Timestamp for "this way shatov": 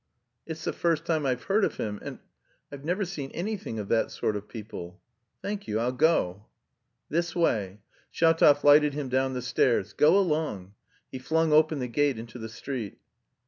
7.09-8.63